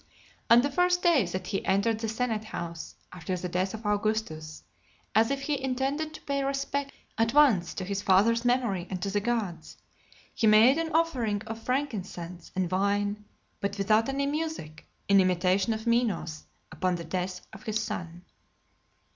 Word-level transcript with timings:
And 0.49 0.63
the 0.63 0.71
first 0.71 1.03
day 1.03 1.27
that 1.27 1.45
he 1.45 1.63
entered 1.63 1.99
the 1.99 2.09
senate 2.09 2.45
house, 2.45 2.95
after 3.13 3.37
the 3.37 3.47
death 3.47 3.75
of 3.75 3.85
Augustus, 3.85 4.63
as 5.13 5.29
if 5.29 5.41
he 5.41 5.61
intended 5.63 6.15
to 6.15 6.21
pay 6.23 6.43
respect 6.43 6.91
at 7.19 7.35
once 7.35 7.75
to 7.75 7.83
his 7.85 8.01
father's 8.01 8.43
memory 8.43 8.87
and 8.89 8.99
to 9.03 9.11
the 9.11 9.19
gods, 9.19 9.77
he 10.33 10.47
made 10.47 10.79
an 10.79 10.91
offering 10.95 11.43
of 11.45 11.61
frankincense 11.61 12.51
and 12.55 12.71
wine, 12.71 13.25
but 13.59 13.77
without 13.77 14.09
any 14.09 14.25
music, 14.25 14.87
in 15.07 15.21
imitation 15.21 15.71
of 15.71 15.85
Minos, 15.85 16.45
upon 16.71 16.95
the 16.95 17.03
death 17.03 17.45
of 17.53 17.61
his 17.61 17.79
son. 17.79 18.25